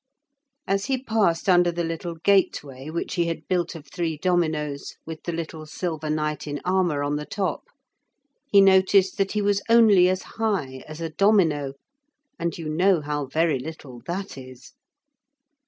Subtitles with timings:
[0.65, 5.21] As he passed under the little gateway which he had built of three dominoes with
[5.25, 7.65] the little silver knight in armour on the top,
[8.47, 11.73] he noticed that he was only as high as a domino,
[12.39, 14.73] and you know how very little that is.